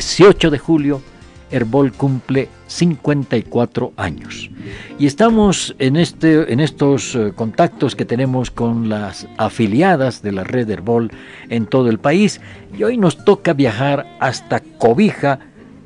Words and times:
18 0.00 0.50
de 0.50 0.58
julio, 0.58 1.02
Herbol 1.50 1.92
cumple 1.92 2.48
54 2.68 3.92
años. 3.98 4.50
Y 4.98 5.06
estamos 5.06 5.74
en, 5.78 5.96
este, 5.96 6.50
en 6.50 6.60
estos 6.60 7.14
eh, 7.14 7.32
contactos 7.34 7.94
que 7.94 8.06
tenemos 8.06 8.50
con 8.50 8.88
las 8.88 9.28
afiliadas 9.36 10.22
de 10.22 10.32
la 10.32 10.42
red 10.42 10.70
Herbol 10.70 11.10
en 11.50 11.66
todo 11.66 11.90
el 11.90 11.98
país. 11.98 12.40
Y 12.78 12.82
hoy 12.82 12.96
nos 12.96 13.26
toca 13.26 13.52
viajar 13.52 14.06
hasta 14.20 14.60
Cobija, 14.60 15.40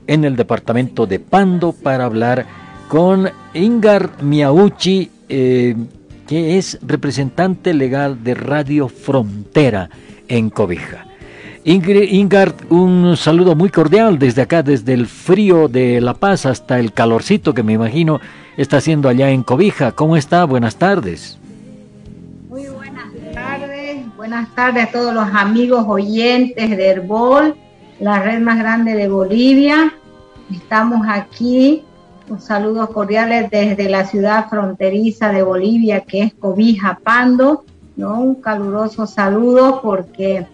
en 0.06 0.24
el 0.24 0.36
departamento 0.36 1.06
de 1.06 1.18
Pando, 1.18 1.72
para 1.72 2.04
hablar 2.04 2.46
con 2.86 3.30
Ingar 3.52 4.22
Miauchi, 4.22 5.10
eh, 5.28 5.74
que 6.28 6.56
es 6.56 6.78
representante 6.82 7.74
legal 7.74 8.22
de 8.22 8.34
Radio 8.34 8.88
Frontera 8.88 9.90
en 10.28 10.50
Cobija. 10.50 11.06
Ingard, 11.66 12.70
un 12.70 13.16
saludo 13.16 13.56
muy 13.56 13.70
cordial 13.70 14.18
desde 14.18 14.42
acá, 14.42 14.62
desde 14.62 14.92
el 14.92 15.06
frío 15.06 15.66
de 15.66 15.98
La 16.02 16.12
Paz 16.12 16.44
hasta 16.44 16.78
el 16.78 16.92
calorcito 16.92 17.54
que 17.54 17.62
me 17.62 17.72
imagino 17.72 18.20
está 18.58 18.76
haciendo 18.76 19.08
allá 19.08 19.30
en 19.30 19.42
Cobija. 19.42 19.92
¿Cómo 19.92 20.18
está? 20.18 20.44
Buenas 20.44 20.76
tardes. 20.76 21.38
Muy 22.50 22.66
buenas 22.66 23.06
tardes. 23.32 24.14
Buenas 24.14 24.54
tardes 24.54 24.88
a 24.88 24.92
todos 24.92 25.14
los 25.14 25.26
amigos 25.32 25.86
oyentes 25.88 26.68
de 26.68 26.86
Herbol, 26.86 27.56
la 27.98 28.20
red 28.20 28.40
más 28.40 28.58
grande 28.58 28.94
de 28.94 29.08
Bolivia. 29.08 29.94
Estamos 30.52 31.06
aquí. 31.08 31.82
Un 32.28 32.42
saludo 32.42 32.90
cordiales 32.90 33.50
desde 33.50 33.88
la 33.88 34.04
ciudad 34.04 34.50
fronteriza 34.50 35.32
de 35.32 35.42
Bolivia, 35.42 36.00
que 36.00 36.24
es 36.24 36.34
Cobija 36.34 37.00
Pando. 37.02 37.64
¿no? 37.96 38.20
Un 38.20 38.34
caluroso 38.34 39.06
saludo 39.06 39.80
porque 39.82 40.46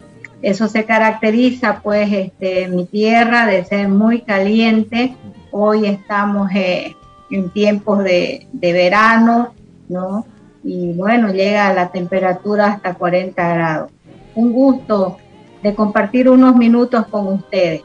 eso 0.43 0.69
se 0.69 0.85
caracteriza, 0.85 1.81
pues, 1.83 2.11
este, 2.13 2.69
mi 2.69 2.87
tierra 2.87 3.47
de 3.47 3.65
ser 3.65 3.89
muy 3.89 4.23
caliente. 4.23 5.15
Hoy 5.51 5.87
estamos 5.87 6.51
eh, 6.55 6.97
en 7.31 7.51
tiempos 7.51 8.03
de, 8.05 8.47
verano, 8.53 9.55
¿no? 9.89 10.27
Y 10.63 10.93
bueno, 10.93 11.33
llega 11.33 11.73
la 11.73 11.91
temperatura 11.91 12.67
hasta 12.67 12.95
40 12.95 13.55
grados. 13.55 13.91
Un 14.35 14.53
gusto 14.53 15.19
de 15.63 15.75
compartir 15.75 16.29
unos 16.29 16.57
minutos 16.57 17.07
con 17.09 17.27
ustedes. 17.29 17.83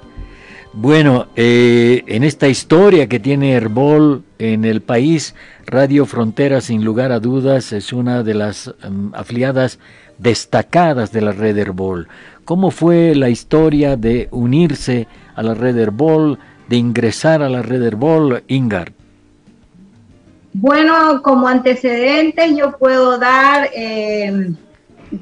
Bueno, 0.73 1.27
eh, 1.37 2.03
en 2.07 2.25
esta 2.25 2.49
historia 2.49 3.07
que 3.07 3.19
tiene 3.19 3.53
Herbol 3.53 4.23
en 4.39 4.65
el 4.65 4.81
país, 4.81 5.33
Radio 5.65 6.05
Frontera, 6.05 6.59
sin 6.59 6.83
lugar 6.83 7.13
a 7.13 7.21
dudas, 7.21 7.71
es 7.71 7.93
una 7.93 8.23
de 8.23 8.33
las 8.33 8.73
mm, 8.89 9.13
afiliadas 9.13 9.79
destacadas 10.17 11.11
de 11.11 11.21
la 11.21 11.31
red 11.31 11.57
Herbol. 11.57 12.07
¿Cómo 12.45 12.69
fue 12.69 13.15
la 13.15 13.29
historia 13.29 13.97
de 13.97 14.27
unirse 14.29 15.07
a 15.35 15.41
la 15.41 15.55
red 15.55 15.75
Herbol, 15.77 16.38
de 16.69 16.75
ingresar 16.75 17.41
a 17.41 17.49
la 17.49 17.63
red 17.63 17.81
Herbol, 17.81 18.43
Ingar? 18.47 18.93
Bueno, 20.53 21.23
como 21.23 21.47
antecedentes 21.47 22.55
yo 22.55 22.77
puedo 22.77 23.17
dar, 23.17 23.69
eh, 23.75 24.51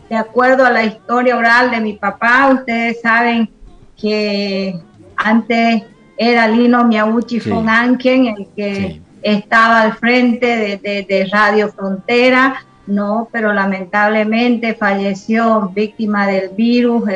de 0.09 0.15
acuerdo 0.15 0.65
a 0.65 0.69
la 0.69 0.83
historia 0.83 1.37
oral 1.37 1.71
de 1.71 1.79
mi 1.79 1.93
papá, 1.93 2.49
ustedes 2.53 2.99
saben 3.01 3.49
que 3.95 4.75
antes 5.15 5.83
era 6.17 6.49
Lino 6.49 6.83
Miauchi 6.83 7.39
sí. 7.39 7.49
el 7.49 8.47
que 8.53 9.01
estaba 9.21 9.81
al 9.81 9.93
frente 9.93 10.77
de 10.83 11.29
Radio 11.31 11.69
Frontera 11.69 12.65
no, 12.85 13.29
pero 13.31 13.53
lamentablemente 13.53 14.73
falleció 14.73 15.71
víctima 15.73 16.27
del 16.27 16.49
virus 16.49 17.09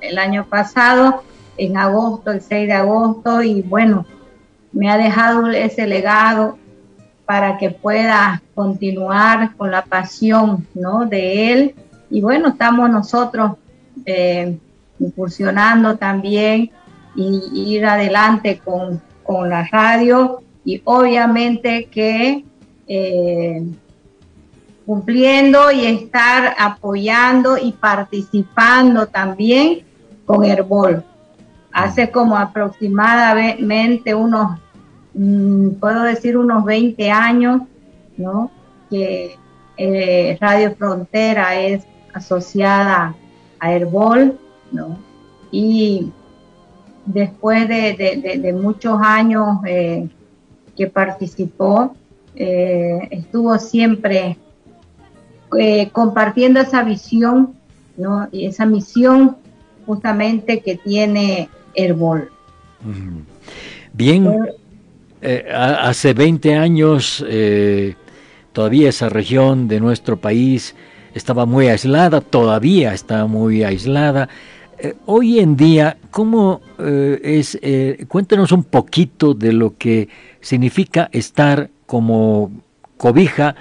el, 0.00 0.18
año 0.18 0.44
pasado, 0.44 1.22
en 1.56 1.78
agosto, 1.78 2.30
el 2.30 2.42
6 2.42 2.66
de 2.66 2.72
agosto, 2.74 3.42
y 3.42 3.62
bueno, 3.62 4.04
me 4.72 4.90
ha 4.90 4.98
dejado 4.98 5.48
ese 5.50 5.86
legado 5.86 6.58
para 7.24 7.56
que 7.56 7.70
pueda 7.70 8.42
continuar 8.54 9.56
con 9.56 9.70
la 9.70 9.82
pasión 9.82 10.66
¿no? 10.74 11.06
de 11.06 11.52
él. 11.52 11.74
Y 12.10 12.20
bueno, 12.20 12.48
estamos 12.48 12.90
nosotros 12.90 13.52
eh, 14.04 14.58
incursionando 14.98 15.96
también 15.96 16.70
y, 17.16 17.74
ir 17.74 17.86
adelante 17.86 18.60
con, 18.62 19.00
la 19.48 19.66
radio 19.72 20.42
y 20.66 20.82
obviamente 20.84 21.86
que 21.86 22.44
eh, 22.86 23.62
cumpliendo 24.86 25.70
y 25.70 25.86
estar 25.86 26.54
apoyando 26.58 27.56
y 27.56 27.72
participando 27.72 29.06
también 29.06 29.80
con 30.26 30.44
Herbol. 30.44 31.02
Hace 31.72 32.10
como 32.10 32.36
aproximadamente 32.36 34.14
unos, 34.14 34.58
mm, 35.14 35.70
puedo 35.80 36.02
decir 36.02 36.36
unos 36.36 36.64
20 36.64 37.10
años, 37.10 37.62
¿no? 38.16 38.50
Que 38.90 39.36
eh, 39.76 40.38
Radio 40.40 40.74
Frontera 40.76 41.56
es 41.56 41.84
asociada 42.12 43.14
a 43.58 43.72
Herbol, 43.72 44.38
¿no? 44.70 44.98
Y 45.50 46.12
después 47.06 47.68
de, 47.68 48.56
muchos 48.60 49.00
años 49.02 49.58
eh, 49.66 50.08
que 50.76 50.86
participó, 50.86 51.94
eh, 52.36 53.08
estuvo 53.10 53.58
siempre 53.58 54.38
eh, 55.58 55.90
compartiendo 55.92 56.60
esa 56.60 56.82
visión, 56.82 57.54
¿no? 57.96 58.28
Y 58.32 58.46
esa 58.46 58.66
misión 58.66 59.36
justamente 59.86 60.60
que 60.60 60.76
tiene 60.76 61.48
Herbol. 61.74 62.30
Bien, 63.92 64.28
eh, 65.22 65.46
hace 65.52 66.12
20 66.14 66.54
años 66.54 67.24
eh, 67.28 67.94
todavía 68.52 68.88
esa 68.88 69.08
región 69.08 69.68
de 69.68 69.80
nuestro 69.80 70.16
país 70.16 70.74
estaba 71.14 71.46
muy 71.46 71.68
aislada, 71.68 72.20
todavía 72.20 72.92
está 72.92 73.26
muy 73.26 73.62
aislada. 73.62 74.28
hoy 75.06 75.38
en 75.38 75.56
día, 75.56 75.96
¿cómo 76.10 76.60
es? 76.78 77.58
cuéntanos 78.08 78.52
un 78.52 78.64
poquito 78.64 79.32
de 79.32 79.52
lo 79.52 79.76
que 79.78 80.08
significa 80.40 81.08
estar 81.12 81.70
como 81.86 82.50
cobija 82.96 83.54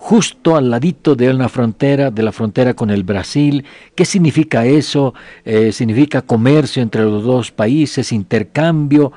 justo 0.00 0.56
al 0.56 0.70
ladito 0.70 1.16
de 1.16 1.28
una 1.28 1.48
frontera, 1.48 2.10
de 2.10 2.22
la 2.22 2.30
frontera 2.30 2.72
con 2.72 2.90
el 2.90 3.02
Brasil. 3.02 3.64
¿Qué 3.96 4.04
significa 4.04 4.64
eso? 4.64 5.12
Eh, 5.44 5.72
¿Significa 5.72 6.22
comercio 6.22 6.82
entre 6.82 7.02
los 7.02 7.24
dos 7.24 7.50
países, 7.50 8.12
intercambio? 8.12 9.12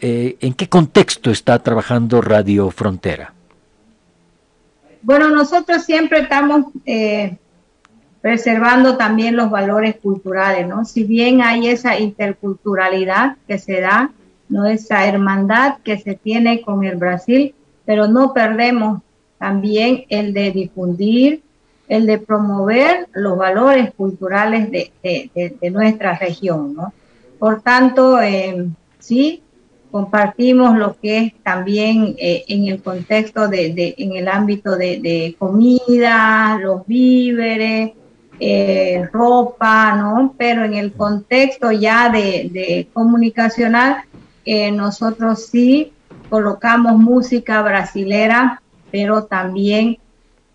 Eh, 0.00 0.36
¿En 0.40 0.54
qué 0.54 0.68
contexto 0.68 1.30
está 1.30 1.58
trabajando 1.58 2.22
Radio 2.22 2.70
Frontera? 2.70 3.34
Bueno, 5.02 5.30
nosotros 5.30 5.84
siempre 5.84 6.20
estamos 6.20 6.66
eh, 6.86 7.36
preservando 8.22 8.96
también 8.96 9.36
los 9.36 9.50
valores 9.50 9.96
culturales, 9.96 10.66
¿no? 10.68 10.84
Si 10.84 11.02
bien 11.04 11.42
hay 11.42 11.68
esa 11.68 11.98
interculturalidad 11.98 13.36
que 13.48 13.58
se 13.58 13.80
da, 13.80 14.10
¿no? 14.48 14.64
Esa 14.64 15.06
hermandad 15.06 15.78
que 15.82 15.98
se 15.98 16.14
tiene 16.14 16.62
con 16.62 16.84
el 16.84 16.96
Brasil, 16.96 17.54
pero 17.84 18.06
no 18.06 18.32
perdemos 18.32 19.02
también 19.40 20.04
el 20.10 20.34
de 20.34 20.50
difundir, 20.50 21.42
el 21.88 22.04
de 22.04 22.18
promover 22.18 23.08
los 23.14 23.38
valores 23.38 23.90
culturales 23.94 24.70
de, 24.70 25.70
nuestra 25.72 26.18
región. 26.18 26.74
¿no? 26.74 26.92
Por 27.38 27.62
tanto, 27.62 28.20
eh, 28.20 28.68
sí, 28.98 29.42
compartimos 29.90 30.76
lo 30.76 30.94
que 31.00 31.18
es 31.18 31.34
también 31.42 32.16
eh, 32.18 32.44
en 32.48 32.66
el 32.66 32.82
contexto 32.82 33.48
de, 33.48 33.94
en 33.96 34.14
el 34.14 34.28
ámbito 34.28 34.76
de, 34.76 35.34
comida, 35.38 36.58
los 36.62 36.86
víveres, 36.86 37.92
eh, 38.38 39.08
ropa, 39.10 39.96
¿no? 39.96 40.34
Pero 40.36 40.64
en 40.64 40.74
el 40.74 40.92
contexto 40.92 41.72
ya 41.72 42.10
de, 42.10 42.88
comunicacional, 42.92 44.02
nosotros 44.74 45.46
sí 45.46 45.92
colocamos 46.28 46.98
música 46.98 47.62
brasilera 47.62 48.60
pero 48.90 49.24
también 49.24 49.98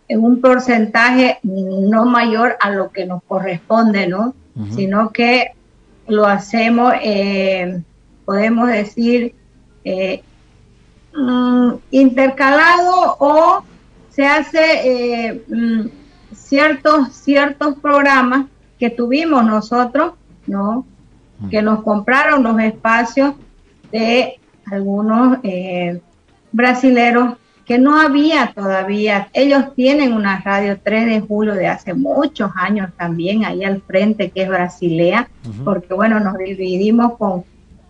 en 0.07 0.23
un 0.23 0.41
porcentaje 0.41 1.39
no 1.43 2.05
mayor 2.05 2.57
a 2.61 2.69
lo 2.69 2.91
que 2.91 3.05
nos 3.05 3.23
corresponde, 3.23 4.07
¿no? 4.07 4.35
Sino 4.73 5.11
que 5.11 5.51
lo 6.07 6.25
hacemos, 6.25 6.93
eh, 7.01 7.81
podemos 8.23 8.69
decir, 8.69 9.35
eh, 9.83 10.23
mm, 11.13 11.71
intercalado 11.91 13.17
o 13.19 13.63
se 14.09 14.25
hace 14.25 14.59
eh, 15.27 15.43
mm, 15.47 15.87
ciertos, 16.33 17.13
ciertos 17.13 17.75
programas 17.79 18.45
que 18.79 18.89
tuvimos 18.89 19.43
nosotros, 19.43 20.13
¿no? 20.47 20.85
Que 21.49 21.61
nos 21.61 21.83
compraron 21.83 22.43
los 22.43 22.57
espacios 22.61 23.33
de 23.91 24.39
algunos 24.71 25.39
brasileros 26.51 27.33
que 27.65 27.79
no 27.79 27.99
había 27.99 28.53
todavía. 28.53 29.29
Ellos 29.33 29.73
tienen 29.75 30.13
una 30.13 30.39
radio 30.39 30.79
3 30.81 31.05
de 31.07 31.21
julio 31.21 31.55
de 31.55 31.67
hace 31.67 31.93
muchos 31.93 32.51
años 32.55 32.91
también, 32.97 33.43
ahí 33.43 33.63
al 33.63 33.81
frente, 33.81 34.29
que 34.29 34.43
es 34.43 34.49
Brasilea, 34.49 35.29
porque 35.63 35.93
bueno, 35.93 36.19
nos 36.19 36.37
dividimos 36.37 37.17
con, 37.17 37.43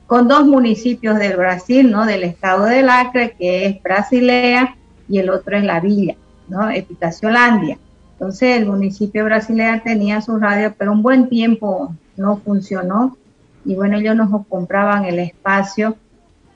con 0.07 0.27
dos 0.27 0.45
municipios 0.45 1.19
del 1.19 1.35
Brasil, 1.35 1.91
¿no? 1.91 2.05
Del 2.05 2.23
estado 2.23 2.65
del 2.65 2.89
Acre, 2.89 3.35
que 3.37 3.65
es 3.65 3.83
Brasilea, 3.83 4.75
y 5.09 5.19
el 5.19 5.29
otro 5.29 5.57
es 5.57 5.63
La 5.63 5.81
Villa, 5.81 6.15
¿no? 6.47 6.69
Epitaciolandia. 6.69 7.77
Entonces 8.13 8.57
el 8.57 8.65
municipio 8.65 9.25
brasileño 9.25 9.81
tenía 9.83 10.21
su 10.21 10.37
radio, 10.39 10.73
pero 10.77 10.93
un 10.93 11.03
buen 11.03 11.27
tiempo 11.27 11.93
no 12.15 12.37
funcionó 12.37 13.17
y 13.65 13.75
bueno, 13.75 13.97
ellos 13.97 14.15
nos 14.15 14.29
compraban 14.47 15.05
el 15.05 15.19
espacio, 15.19 15.97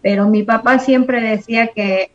pero 0.02 0.30
mi 0.30 0.44
papá 0.44 0.80
siempre 0.80 1.22
decía 1.22 1.68
que 1.68 2.12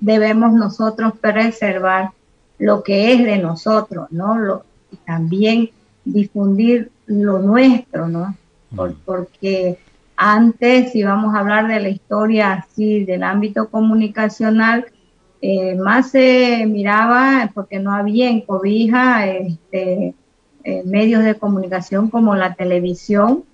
debemos 0.00 0.52
nosotros 0.52 1.12
preservar 1.20 2.10
lo 2.58 2.82
que 2.82 3.12
es 3.12 3.24
de 3.24 3.38
nosotros, 3.38 4.08
¿no? 4.10 4.38
Lo, 4.38 4.64
y 4.90 4.96
también 4.96 5.70
difundir 6.04 6.90
lo 7.06 7.38
nuestro, 7.38 8.08
¿no? 8.08 8.36
porque 9.04 9.78
antes, 10.16 10.92
si 10.92 11.02
vamos 11.02 11.34
a 11.34 11.40
hablar 11.40 11.66
de 11.66 11.80
la 11.80 11.88
historia 11.88 12.52
así 12.52 13.04
del 13.04 13.24
ámbito 13.24 13.68
comunicacional, 13.68 14.86
eh, 15.42 15.74
más 15.74 16.10
se 16.10 16.66
miraba 16.66 17.50
porque 17.54 17.78
no 17.78 17.92
había 17.92 18.28
en 18.28 18.42
Cobija 18.42 19.26
este, 19.26 20.14
eh, 20.64 20.82
medios 20.84 21.24
de 21.24 21.36
comunicación 21.36 22.10
como 22.10 22.36
la 22.36 22.54
televisión. 22.54 23.44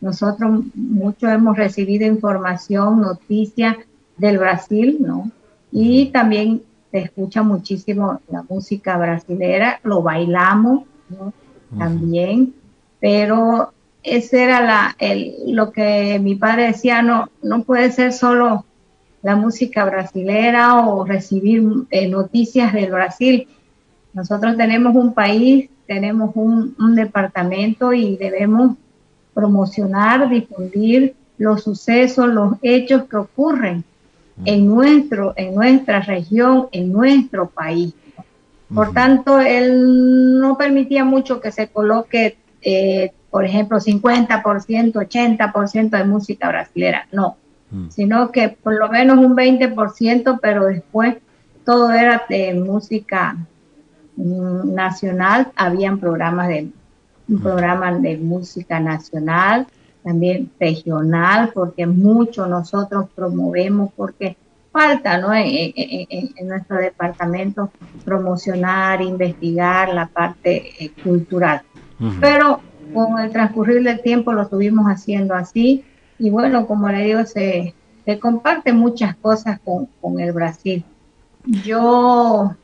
Nosotros 0.00 0.64
mucho 0.74 1.28
hemos 1.28 1.56
recibido 1.56 2.06
información, 2.06 3.00
noticias 3.00 3.76
del 4.18 4.38
Brasil, 4.38 4.98
¿no? 5.00 5.30
Y 5.78 6.06
también 6.06 6.62
se 6.90 7.00
escucha 7.00 7.42
muchísimo 7.42 8.22
la 8.30 8.42
música 8.48 8.96
brasilera, 8.96 9.78
lo 9.82 10.00
bailamos, 10.00 10.84
¿no? 11.10 11.34
También, 11.78 12.54
pero 12.98 13.74
ese 14.02 14.44
era 14.44 14.62
la, 14.62 14.96
el, 14.98 15.34
lo 15.48 15.72
que 15.72 16.18
mi 16.18 16.34
padre 16.34 16.68
decía, 16.68 17.02
no, 17.02 17.28
no 17.42 17.62
puede 17.64 17.92
ser 17.92 18.14
solo 18.14 18.64
la 19.20 19.36
música 19.36 19.84
brasilera 19.84 20.80
o 20.86 21.04
recibir 21.04 21.62
eh, 21.90 22.08
noticias 22.08 22.72
del 22.72 22.90
Brasil. 22.90 23.46
Nosotros 24.14 24.56
tenemos 24.56 24.96
un 24.96 25.12
país, 25.12 25.68
tenemos 25.86 26.30
un, 26.36 26.74
departamento 26.94 27.92
y 27.92 28.16
debemos 28.16 28.78
promocionar, 29.34 30.30
difundir 30.30 31.14
los 31.36 31.64
sucesos, 31.64 32.28
los 32.28 32.54
hechos 32.62 33.04
que 33.10 33.16
ocurren 33.18 33.84
en, 34.44 34.66
nuestro, 34.66 35.34
en 35.36 35.54
nuestra 35.54 36.00
región, 36.00 36.68
en 36.72 36.92
nuestro 36.92 37.48
país. 37.48 37.94
Por 38.74 38.92
tanto, 38.92 39.40
él 39.40 40.40
no 40.40 40.58
permitía 40.58 41.04
mucho 41.04 41.40
que 41.40 41.52
se 41.52 41.68
coloque, 41.68 42.36
eh, 42.62 43.12
por 43.30 43.44
ejemplo, 43.44 43.78
50%, 43.78 44.92
80% 44.92 45.90
de 45.90 46.04
música 46.04 46.48
brasilera. 46.48 47.06
No, 47.12 47.36
Mm. 47.70 47.88
sino 47.90 48.30
que 48.30 48.48
por 48.50 48.74
lo 48.74 48.88
menos 48.88 49.18
un 49.18 49.34
20%, 49.34 50.38
pero 50.40 50.66
después 50.66 51.16
todo 51.64 51.92
era 51.92 52.22
de 52.28 52.54
música 52.54 53.36
mm, 54.16 54.72
nacional, 54.72 55.48
habían 55.56 55.98
programas 55.98 56.48
de 56.48 56.70
un 57.28 57.36
mm. 57.36 57.42
programa 57.42 57.92
de 57.92 58.16
música 58.18 58.78
nacional, 58.78 59.66
también 60.06 60.52
regional, 60.60 61.50
porque 61.52 61.84
mucho 61.84 62.46
nosotros 62.46 63.06
promovemos, 63.12 63.90
porque 63.96 64.36
falta 64.70 65.18
¿no? 65.18 65.34
en, 65.34 66.46
nuestro 66.46 66.76
departamento 66.76 67.72
promocionar, 68.04 69.02
investigar 69.02 69.92
la 69.92 70.06
parte 70.06 70.84
eh, 70.84 70.92
cultural. 71.02 71.62
Pero 72.20 72.60
con 72.94 73.18
el 73.18 73.32
transcurrir 73.32 73.82
del 73.82 74.00
tiempo 74.00 74.32
lo 74.32 74.42
estuvimos 74.42 74.86
haciendo 74.86 75.34
así 75.34 75.84
y 76.20 76.30
bueno, 76.30 76.68
como 76.68 76.88
le 76.88 77.04
digo, 77.04 77.24
se, 77.24 77.74
se 78.04 78.18
comparte 78.20 78.72
muchas 78.72 79.16
cosas 79.16 79.58
con, 79.64 80.20
el 80.20 80.32
Brasil. 80.32 80.84
Yo 81.64 82.54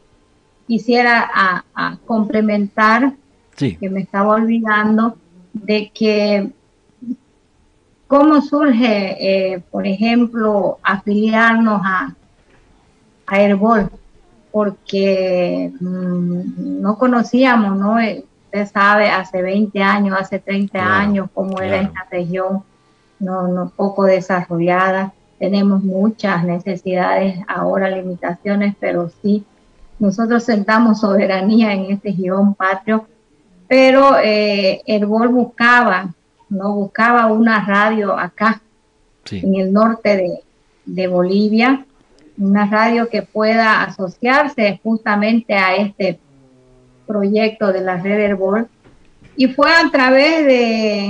quisiera 0.69 1.29
a, 1.35 1.99
complementar, 2.07 3.15
que 3.57 3.91
me 3.91 4.01
estaba 4.01 4.35
olvidando, 4.35 5.17
de 5.53 5.91
que 5.93 6.53
cómo 8.13 8.43
surge, 8.43 9.17
eh, 9.55 9.63
por 9.71 9.87
ejemplo, 9.87 10.79
afiliarnos 10.83 11.81
a, 11.83 12.15
a 13.27 13.41
Herbol, 13.41 13.89
porque 14.51 15.73
mm, 15.81 16.83
no 16.83 16.99
conocíamos, 16.99 17.75
¿no? 17.79 17.99
Eh, 17.99 18.23
usted 18.45 18.69
sabe, 18.71 19.09
hace 19.09 19.41
20 19.41 19.83
años, 19.83 20.19
hace 20.21 20.39
30 20.39 20.79
años, 20.79 21.31
cómo 21.33 21.59
era 21.63 21.81
esta 21.81 22.07
región 22.11 22.63
no, 23.19 23.49
no 23.49 23.71
poco 23.71 24.05
desarrollada. 24.05 25.15
Tenemos 25.39 25.83
muchas 25.83 26.45
necesidades, 26.45 27.39
ahora 27.49 27.89
limitaciones, 27.89 28.75
pero 28.79 29.11
sí, 29.23 29.43
nosotros 29.99 30.43
sentamos 30.43 31.01
soberanía 31.01 31.73
en 31.73 31.93
este 31.93 32.13
guion 32.13 32.55
patrio, 32.57 33.07
pero 33.69 34.19
eh, 34.23 34.83
Herbol 34.85 35.29
buscaba, 35.29 36.13
no 36.53 36.75
buscaba 36.75 37.27
una 37.27 37.65
radio 37.65 38.19
acá, 38.19 38.61
en 39.31 39.55
el 39.55 39.73
norte 39.73 40.17
de, 40.17 40.41
de 40.85 41.07
Bolivia, 41.07 41.87
una 42.37 42.67
radio 42.67 43.09
que 43.09 43.23
pueda 43.23 43.83
asociarse 43.83 44.81
justamente 44.83 45.55
a 45.55 45.77
este 45.77 46.19
proyecto 47.07 47.73
de 47.73 47.81
la 47.81 47.97
red 47.97 48.21
Herbol. 48.21 48.69
Y 49.37 49.49
fue 49.49 49.71
a 49.71 49.91
través 49.91 50.45
de 50.45 51.05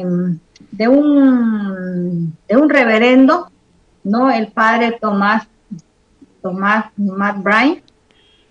em, 0.00 0.38
de 0.72 0.88
un, 0.88 2.36
de 2.48 2.56
un 2.56 2.68
reverendo, 2.68 3.50
¿no? 4.02 4.30
El 4.30 4.48
padre 4.48 4.98
Tomás, 5.00 5.46
Tomás 6.42 6.86
Matt 6.96 7.42
Bryan. 7.42 7.82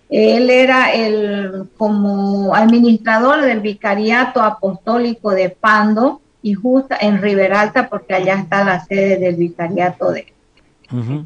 Él 0.08 0.50
era 0.50 0.92
el 0.92 1.68
como 1.76 2.54
administrador 2.54 3.42
del 3.42 3.60
vicariato 3.60 4.42
apostólico 4.42 5.30
de 5.30 5.50
Pando 5.50 6.20
y 6.42 6.54
justo 6.54 6.94
en 7.00 7.22
Riberalta, 7.22 7.88
porque 7.88 8.14
allá 8.14 8.34
está 8.34 8.64
la 8.64 8.84
sede 8.84 9.18
del 9.18 9.36
vicariato 9.36 10.10
de, 10.10 10.26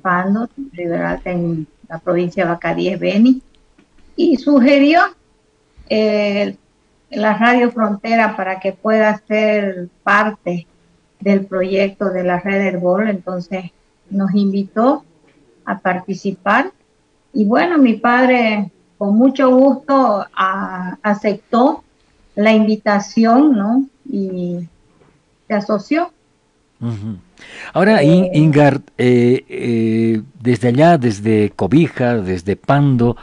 Pando, 0.01 0.49
Riberalta 0.73 1.31
en 1.31 1.67
la 1.89 1.99
provincia 1.99 2.45
de 2.45 2.51
Bacaríes, 2.51 3.01
Beni, 3.01 3.43
y 4.15 4.37
sugirió 4.37 5.01
eh, 5.89 6.57
la 7.11 7.35
Radio 7.35 7.73
Frontera 7.73 8.37
para 8.37 8.61
que 8.61 8.73
pueda 8.73 9.21
ser 9.27 9.89
parte 10.05 10.67
del 11.21 11.47
proyecto 11.47 12.11
de 12.11 12.23
la 12.23 12.39
red 12.39 12.61
Herbol, 12.61 13.09
entonces 13.09 13.71
nos 14.11 14.35
invitó 14.35 15.05
a 15.65 15.79
participar. 15.79 16.71
Y 17.33 17.45
bueno, 17.45 17.79
mi 17.79 17.95
padre 17.95 18.71
con 18.99 19.17
mucho 19.17 19.51
gusto 19.51 20.27
aceptó 21.03 21.83
la 22.35 22.53
invitación, 22.53 23.57
¿no? 23.57 23.85
Y 24.09 24.69
se 25.47 25.55
asoció. 25.55 26.13
Ahora, 27.73 28.03
eh, 28.03 28.31
Ingar, 28.35 28.83
eh, 28.99 29.45
eh, 29.49 30.23
desde 30.41 30.69
allá, 30.69 30.99
desde 30.99 31.51
Cobija, 31.51 32.17
desde 32.17 32.57
Pando, 32.57 33.17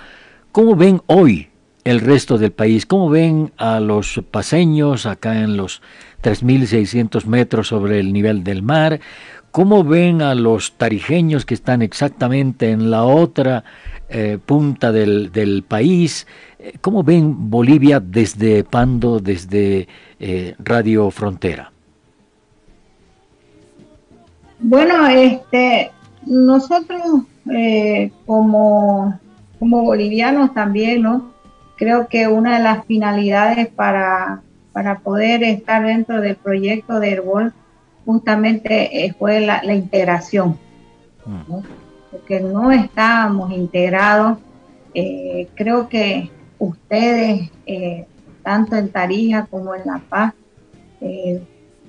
¿cómo 0.52 0.76
ven 0.76 1.02
hoy 1.06 1.50
el 1.84 2.00
resto 2.00 2.40
del 2.40 2.52
país? 2.52 2.88
¿Cómo 2.88 3.10
ven 3.10 3.52
a 3.58 3.80
los 3.80 4.22
paseños 4.32 5.06
acá 5.06 5.42
en 5.42 5.56
los 5.56 5.82
3.600 6.24 7.26
metros 7.26 7.68
sobre 7.68 8.00
el 8.00 8.14
nivel 8.14 8.44
del 8.44 8.64
mar. 8.64 9.00
¿Cómo 9.52 9.84
ven 9.84 10.24
a 10.24 10.34
los 10.34 10.74
tarijeños 10.78 11.46
que 11.46 11.54
están 11.54 11.84
exactamente 11.84 12.72
en 12.72 12.90
la 12.90 13.04
otra 13.04 13.64
eh, 14.10 14.40
punta 14.44 14.92
del, 14.92 15.64
país? 15.68 16.26
Eh, 16.58 16.74
¿Cómo 16.82 17.04
ven 17.04 17.52
Bolivia 17.52 18.00
desde 18.00 18.64
Pando, 18.64 19.20
desde 19.20 19.88
eh, 20.20 20.56
Radio 20.58 21.12
Frontera? 21.12 21.73
Bueno, 24.64 25.08
este, 25.08 25.92
nosotros 26.26 27.02
como, 28.26 29.20
como 29.60 29.84
bolivianos 29.84 30.54
también, 30.54 31.04
¿no? 31.04 31.34
Creo 31.76 32.08
que 32.08 32.28
una 32.28 32.58
de 32.58 32.64
las 32.64 32.86
finalidades 32.86 33.68
para 33.68 34.42
para 34.74 35.00
poder 35.00 35.44
estar 35.44 35.86
dentro 35.86 36.20
del 36.20 36.36
proyecto 36.36 37.00
de 37.00 37.12
Herbol 37.12 37.54
justamente 38.06 39.06
eh, 39.06 39.14
fue 39.18 39.40
la, 39.40 39.64
integración, 39.74 40.58
mm. 41.26 41.60
porque 42.12 42.42
no 42.42 42.72
estábamos 42.72 43.52
integrados. 43.54 44.40
Eh, 44.94 45.48
creo 45.56 45.88
que 45.88 46.30
ustedes, 46.60 47.50
eh, 47.66 48.06
tanto 48.42 48.76
en 48.76 48.90
Tarija 48.90 49.46
como 49.46 49.74
en 49.74 49.84
La 49.86 50.02
Paz, 50.10 50.34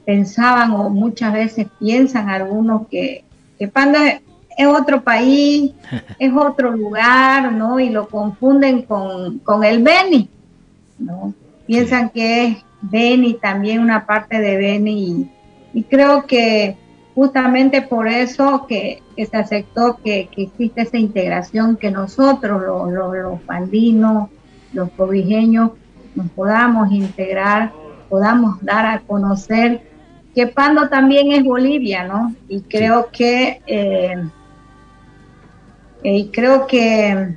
pensaban 0.04 0.72
o 0.72 0.90
muchas 0.90 1.32
veces 1.32 1.66
piensan 1.78 2.28
algunos 2.28 2.88
que, 2.88 3.24
que 3.58 3.68
Panda 3.68 4.20
es 4.56 4.66
otro 4.66 5.02
país, 5.02 5.72
es 6.18 6.32
otro 6.34 6.70
lugar, 6.70 7.52
¿no? 7.52 7.80
Y 7.80 7.90
lo 7.90 8.08
confunden 8.08 8.82
con, 8.82 9.38
con 9.38 9.64
el 9.64 9.82
Beni, 9.82 10.28
¿no? 10.98 11.34
Piensan 11.66 12.10
que 12.10 12.46
es 12.46 12.56
Beni, 12.82 13.34
también 13.34 13.80
una 13.80 14.06
parte 14.06 14.40
de 14.40 14.56
Beni, 14.56 15.30
y, 15.72 15.82
creo 15.84 16.26
que 16.26 16.76
justamente 17.14 17.82
por 17.82 18.06
eso 18.06 18.66
que, 18.68 19.02
se 19.16 19.36
aceptó 19.36 19.98
que, 20.02 20.28
existe 20.36 20.82
esa 20.82 20.98
integración, 20.98 21.76
que 21.76 21.90
nosotros, 21.90 22.62
los, 22.62 22.92
los, 22.92 23.16
los 23.16 23.40
pandinos, 23.40 24.28
los 24.72 24.90
cobijeños, 24.90 25.72
nos 26.14 26.30
podamos 26.30 26.92
integrar, 26.92 27.72
podamos 28.08 28.62
dar 28.62 28.86
a 28.86 29.00
conocer 29.00 29.93
que 30.34 30.46
Pando 30.48 30.88
también 30.88 31.32
es 31.32 31.44
Bolivia, 31.44 32.04
¿no? 32.04 32.34
Y 32.48 32.60
creo 32.62 33.08
que 33.10 33.62
eh, 33.66 34.24
y 36.02 36.28
creo 36.28 36.66
que 36.66 37.36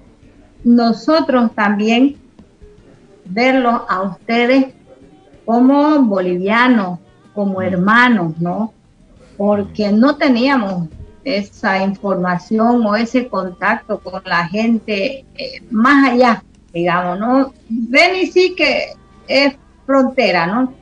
nosotros 0.64 1.54
también 1.56 2.18
verlos 3.26 3.82
a 3.88 4.02
ustedes 4.02 4.74
como 5.46 6.04
bolivianos, 6.04 7.00
como 7.34 7.62
hermanos, 7.62 8.38
¿no? 8.40 8.74
Porque 9.38 9.92
no 9.92 10.18
teníamos 10.18 10.90
esa 11.24 11.84
información 11.84 12.86
o 12.86 12.96
ese 12.96 13.28
contacto 13.28 14.00
con 14.00 14.22
la 14.26 14.48
gente 14.48 15.24
eh, 15.36 15.62
más 15.72 16.12
allá, 16.12 16.44
digamos, 16.74 17.20
¿no? 17.20 17.54
Beni 17.70 18.28
sí 18.28 18.56
que 18.56 18.94
es 19.28 19.56
frontera, 19.86 20.48
¿no? 20.48 20.74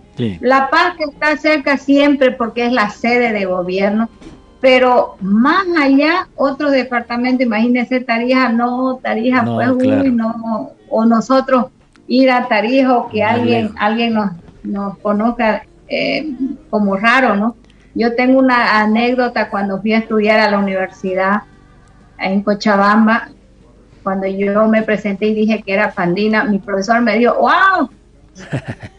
La 0.42 0.70
Paz 0.70 0.96
que 0.98 1.04
está 1.04 1.36
cerca 1.38 1.78
siempre 1.78 2.32
porque 2.32 2.66
es 2.66 2.72
la 2.72 2.90
sede 2.90 3.34
de 3.34 3.46
gobierno, 3.46 4.10
pero 4.62 5.16
más 5.22 5.66
allá, 5.78 6.28
otro 6.36 6.72
departamento, 6.72 7.44
imagínense 7.44 8.00
Tarija, 8.00 8.50
no, 8.50 9.00
Tarija, 9.02 9.44
pues, 9.44 9.70
uy, 9.70 10.12
no, 10.12 10.72
o 10.90 11.06
nosotros 11.06 11.66
ir 12.08 12.32
a 12.32 12.48
Tarija 12.48 12.98
o 12.98 13.10
que 13.10 13.24
alguien, 13.24 13.72
alguien 13.78 14.14
nos, 14.14 14.32
nos 14.64 14.98
conozca 15.00 15.64
eh, 15.88 16.34
como 16.70 16.96
raro, 16.98 17.36
¿no? 17.36 17.56
Yo 17.94 18.16
tengo 18.16 18.40
una 18.40 18.82
anécdota 18.82 19.50
cuando 19.50 19.82
fui 19.82 19.94
a 19.94 20.00
estudiar 20.00 20.40
a 20.40 20.52
la 20.52 20.60
universidad 20.60 21.44
en 22.20 22.42
Cochabamba, 22.42 23.30
cuando 24.04 24.28
yo 24.28 24.68
me 24.68 24.84
presenté 24.84 25.28
y 25.28 25.36
dije 25.36 25.64
que 25.64 25.74
era 25.74 25.92
pandina, 25.92 26.44
mi 26.44 26.60
profesor 26.60 27.02
me 27.02 27.18
dijo, 27.18 27.36
wow, 27.36 27.90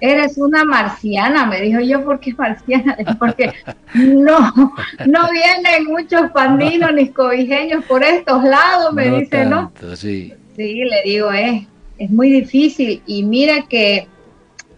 Eres 0.01 0.39
una 0.39 0.65
marciana, 0.65 1.47
me 1.47 1.61
dijo 1.61 1.81
yo, 1.81 2.05
¿por 2.05 2.21
qué 2.21 2.33
marciana? 2.35 2.97
Porque 3.19 3.53
no, 3.95 4.53
no 5.07 5.31
vienen 5.31 5.85
muchos 5.87 6.31
pandinos 6.33 6.93
ni 6.95 7.09
cobijeños 7.09 7.85
por 7.85 8.03
estos 8.03 8.43
lados, 8.45 8.93
me 8.93 9.11
dice, 9.11 9.47
¿no? 9.47 9.73
Sí. 9.95 10.33
sí, 10.55 10.85
le 10.85 11.03
digo, 11.05 11.31
es, 11.33 11.67
es 11.99 12.11
muy 12.11 12.31
difícil 12.31 13.03
y 13.07 13.23
mira 13.25 13.67
que 13.69 14.09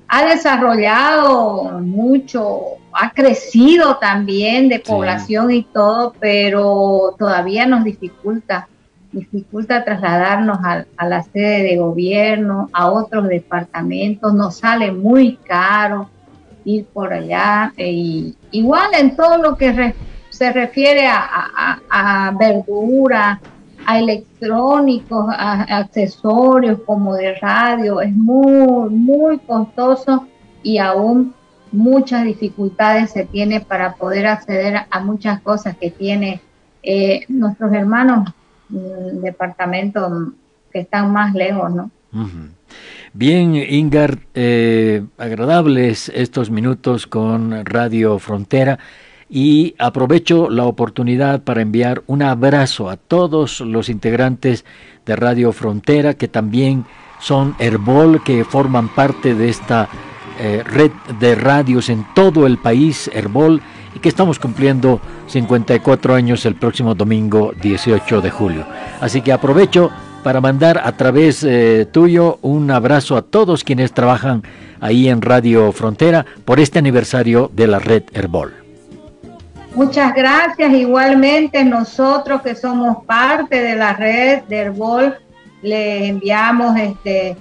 ha 0.08 0.24
desarrollado 0.24 1.80
mucho, 1.80 2.78
ha 2.92 3.10
crecido 3.12 3.98
también 3.98 4.68
de 4.68 4.80
población 4.80 5.50
y 5.50 5.64
todo, 5.64 6.14
pero 6.18 7.14
todavía 7.18 7.66
nos 7.66 7.84
dificulta 7.84 8.68
dificulta 9.12 9.84
trasladarnos 9.84 10.58
a, 10.62 11.06
la 11.06 11.22
sede 11.22 11.62
de 11.62 11.76
gobierno, 11.76 12.68
a 12.72 12.90
otros 12.90 13.28
departamentos, 13.28 14.34
nos 14.34 14.56
sale 14.56 14.92
muy 14.92 15.36
caro 15.36 16.10
ir 16.64 16.84
por 16.86 17.12
allá. 17.12 17.72
E 17.76 18.34
igual 18.50 18.90
en 18.98 19.16
todo 19.16 19.38
lo 19.38 19.56
que 19.56 19.94
se 20.30 20.52
refiere 20.52 21.06
a, 21.06 21.80
a, 21.90 22.32
verdura, 22.38 23.40
a 23.86 23.98
electrónicos, 23.98 25.26
a, 25.30 25.78
accesorios 25.78 26.80
como 26.84 27.14
de 27.14 27.34
radio, 27.34 28.00
es 28.00 28.14
muy, 28.14 28.90
muy 28.90 29.38
costoso 29.38 30.26
y 30.62 30.78
aún 30.78 31.34
muchas 31.72 32.24
dificultades 32.24 33.10
se 33.10 33.24
tiene 33.24 33.60
para 33.60 33.94
poder 33.94 34.26
acceder 34.26 34.86
a 34.90 35.00
muchas 35.00 35.40
cosas 35.40 35.76
que 35.76 35.90
tiene 35.90 36.40
eh, 36.82 37.24
nuestros 37.28 37.72
hermanos 37.72 38.32
departamento 38.68 40.32
que 40.72 40.80
están 40.80 41.12
más 41.12 41.34
lejos, 41.34 41.70
¿no? 41.72 41.90
Bien, 43.12 43.54
Ingar, 43.54 44.18
eh, 44.34 45.02
agradables 45.16 46.10
estos 46.14 46.50
minutos 46.50 47.06
con 47.06 47.64
Radio 47.64 48.18
Frontera 48.18 48.78
y 49.30 49.74
aprovecho 49.78 50.48
la 50.48 50.64
oportunidad 50.64 51.42
para 51.42 51.62
enviar 51.62 52.02
un 52.06 52.22
abrazo 52.22 52.88
a 52.88 52.96
todos 52.96 53.60
los 53.60 53.88
integrantes 53.88 54.64
de 55.04 55.16
Radio 55.16 55.52
Frontera 55.52 56.14
que 56.14 56.28
también 56.28 56.84
son 57.20 57.54
Herbol, 57.58 58.22
que 58.22 58.44
forman 58.44 58.88
parte 58.88 59.34
de 59.34 59.48
esta 59.48 59.88
eh, 60.38 60.62
red 60.64 60.92
de 61.18 61.34
radios 61.34 61.88
en 61.88 62.06
todo 62.14 62.46
el 62.46 62.58
país, 62.58 63.10
Herbol, 63.12 63.60
que 64.00 64.08
estamos 64.08 64.38
cumpliendo 64.38 65.00
54 65.26 66.14
años 66.14 66.44
el 66.46 66.54
próximo 66.54 66.94
domingo 66.94 67.52
18 67.60 68.20
de 68.20 68.30
julio. 68.30 68.66
Así 69.00 69.20
que 69.20 69.32
aprovecho 69.32 69.90
para 70.22 70.40
mandar 70.40 70.80
a 70.84 70.92
través 70.92 71.44
eh, 71.44 71.86
tuyo 71.90 72.38
un 72.42 72.70
abrazo 72.70 73.16
a 73.16 73.22
todos 73.22 73.64
quienes 73.64 73.92
trabajan 73.92 74.42
ahí 74.80 75.08
en 75.08 75.22
Radio 75.22 75.72
Frontera 75.72 76.26
por 76.44 76.60
este 76.60 76.78
aniversario 76.78 77.50
de 77.54 77.66
la 77.66 77.78
red 77.78 78.02
Herbol. 78.12 78.54
Muchas 79.74 80.14
gracias. 80.14 80.72
Igualmente 80.72 81.64
nosotros 81.64 82.42
que 82.42 82.54
somos 82.54 83.04
parte 83.04 83.62
de 83.62 83.76
la 83.76 83.92
red 83.92 84.42
de 84.48 84.56
Herbol, 84.56 85.16
le 85.62 86.08
enviamos 86.08 86.76
este, 86.76 87.36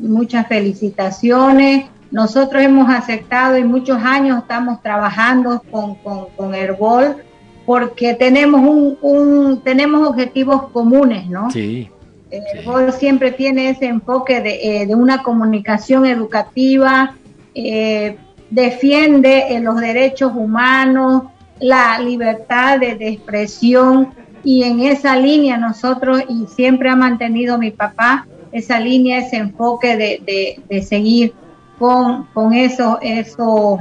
muchas 0.00 0.46
felicitaciones 0.46 1.86
nosotros 2.10 2.62
hemos 2.62 2.88
aceptado 2.88 3.58
y 3.58 3.64
muchos 3.64 3.98
años 4.02 4.38
estamos 4.42 4.80
trabajando 4.82 5.62
con, 5.70 5.96
con, 6.36 6.54
Herbol 6.54 7.16
porque 7.64 8.14
tenemos 8.14 8.60
un, 9.00 9.60
tenemos 9.64 10.08
objetivos 10.08 10.68
comunes, 10.70 11.28
¿no? 11.28 11.50
Sí. 11.50 11.90
Herbol 12.30 12.92
siempre 12.92 13.32
tiene 13.32 13.70
ese 13.70 13.86
enfoque 13.86 14.40
de, 14.40 14.82
eh, 14.82 14.94
una 14.94 15.22
comunicación 15.22 16.06
educativa, 16.06 17.16
eh, 17.54 18.16
defiende 18.50 19.56
eh, 19.56 19.60
los 19.60 19.80
derechos 19.80 20.32
humanos, 20.34 21.24
la 21.58 21.98
libertad 21.98 22.78
de, 22.78 22.96
expresión 23.08 24.14
y 24.44 24.62
en 24.62 24.80
esa 24.80 25.16
línea 25.16 25.56
nosotros, 25.56 26.22
y 26.28 26.46
siempre 26.46 26.88
ha 26.88 26.96
mantenido 26.96 27.58
mi 27.58 27.72
papá, 27.72 28.28
esa 28.52 28.78
línea, 28.78 29.18
ese 29.18 29.38
enfoque 29.38 29.96
de, 29.96 30.60
de 30.68 30.82
seguir 30.82 31.34
con, 31.78 32.24
con 32.32 32.52
esos, 32.54 32.98
esos, 33.02 33.80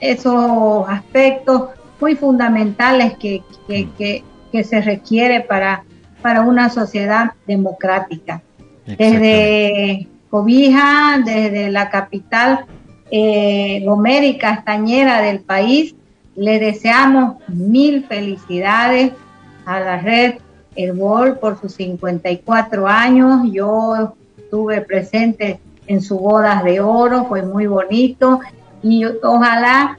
esos 0.00 0.88
aspectos 0.88 1.70
muy 2.00 2.14
fundamentales 2.14 3.16
que, 3.18 3.42
que, 3.66 4.22
que, 4.52 4.64
se 4.64 4.80
requiere 4.80 5.40
para, 5.40 5.84
para 6.22 6.40
una 6.40 6.70
sociedad 6.70 7.32
democrática. 7.46 8.42
Desde 8.86 10.08
Cobija, 10.30 11.20
desde 11.24 11.70
la 11.70 11.90
capital 11.90 12.64
eh, 13.10 13.84
y 13.84 14.38
Castañera 14.38 15.20
del 15.20 15.40
país, 15.40 15.94
le 16.34 16.58
deseamos 16.58 17.36
mil 17.48 18.04
felicidades 18.04 19.12
a 19.66 19.80
la 19.80 19.98
red 19.98 20.34
Herbol 20.74 21.38
por 21.38 21.60
sus 21.60 21.74
54 21.74 22.86
años. 22.86 23.48
Yo 23.52 24.14
estuve 24.38 24.80
presente 24.82 25.58
en 25.86 26.02
su 26.02 26.18
bodas 26.18 26.64
de 26.64 26.80
oro, 26.80 27.26
fue 27.26 27.42
muy 27.42 27.66
bonito 27.66 28.40
y 28.82 29.04
ojalá 29.22 29.98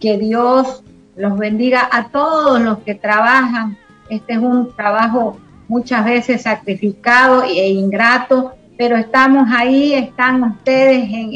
que 0.00 0.18
Dios 0.18 0.82
los 1.16 1.38
bendiga 1.38 1.88
a 1.90 2.08
todos 2.08 2.60
los 2.60 2.78
que 2.78 2.94
trabajan. 2.94 3.76
Este 4.08 4.34
es 4.34 4.38
un 4.38 4.74
trabajo 4.74 5.38
muchas 5.68 6.04
veces 6.04 6.42
sacrificado 6.42 7.42
e 7.42 7.70
ingrato, 7.70 8.52
pero 8.78 8.96
estamos 8.96 9.48
ahí, 9.50 9.94
están 9.94 10.42
ustedes 10.42 11.04
en, 11.10 11.30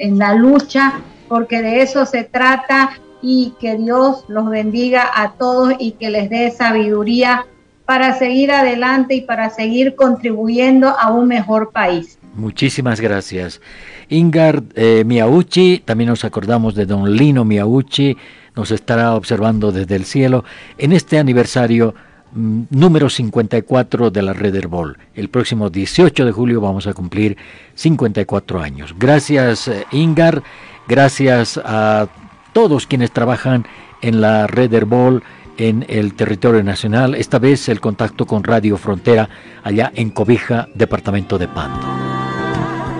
en 0.00 0.18
la 0.18 0.34
lucha, 0.34 1.00
porque 1.28 1.62
de 1.62 1.82
eso 1.82 2.04
se 2.04 2.24
trata 2.24 2.90
y 3.22 3.54
que 3.60 3.76
Dios 3.76 4.24
los 4.28 4.50
bendiga 4.50 5.08
a 5.14 5.32
todos 5.32 5.74
y 5.78 5.92
que 5.92 6.10
les 6.10 6.28
dé 6.28 6.50
sabiduría 6.50 7.46
para 7.86 8.14
seguir 8.18 8.50
adelante 8.52 9.14
y 9.14 9.20
para 9.22 9.50
seguir 9.50 9.94
contribuyendo 9.94 10.88
a 10.88 11.10
un 11.12 11.28
mejor 11.28 11.72
país. 11.72 12.18
Muchísimas 12.34 13.00
gracias. 13.00 13.60
Ingar 14.08 14.62
eh, 14.74 15.04
Miauchi, 15.04 15.82
también 15.84 16.08
nos 16.08 16.24
acordamos 16.24 16.74
de 16.74 16.86
don 16.86 17.14
Lino 17.14 17.44
Miauchi, 17.44 18.16
nos 18.56 18.70
estará 18.70 19.14
observando 19.14 19.70
desde 19.70 19.96
el 19.96 20.04
cielo 20.04 20.44
en 20.78 20.92
este 20.92 21.18
aniversario 21.18 21.94
mm, 22.32 22.62
número 22.70 23.10
54 23.10 24.10
de 24.10 24.22
la 24.22 24.32
Red 24.32 24.54
Herbol. 24.54 24.98
El 25.14 25.28
próximo 25.28 25.68
18 25.68 26.24
de 26.24 26.32
julio 26.32 26.60
vamos 26.60 26.86
a 26.86 26.94
cumplir 26.94 27.36
54 27.74 28.60
años. 28.60 28.94
Gracias 28.98 29.68
eh, 29.68 29.84
Ingar, 29.92 30.42
gracias 30.88 31.60
a 31.62 32.08
todos 32.54 32.86
quienes 32.86 33.12
trabajan 33.12 33.66
en 34.00 34.22
la 34.22 34.46
Red 34.46 34.72
Herbol 34.72 35.22
en 35.58 35.84
el 35.88 36.14
territorio 36.14 36.62
nacional, 36.62 37.14
esta 37.14 37.38
vez 37.38 37.68
el 37.68 37.80
contacto 37.80 38.26
con 38.26 38.42
Radio 38.42 38.76
Frontera 38.78 39.28
allá 39.62 39.92
en 39.94 40.10
Cobija, 40.10 40.68
departamento 40.74 41.38
de 41.38 41.46
Pando. 41.48 42.21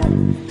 God. 0.03 0.42